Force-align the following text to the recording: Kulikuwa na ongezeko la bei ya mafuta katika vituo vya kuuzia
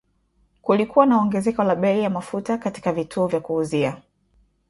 Kulikuwa 0.61 1.05
na 1.05 1.17
ongezeko 1.17 1.63
la 1.63 1.75
bei 1.75 2.03
ya 2.03 2.09
mafuta 2.09 2.57
katika 2.57 2.93
vituo 2.93 3.27
vya 3.27 3.39
kuuzia 3.39 4.01